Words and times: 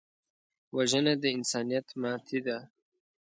وژنه 0.75 1.13
د 1.21 1.23
انسانیت 1.37 1.87
ماتې 2.01 2.39
ده 2.45 2.57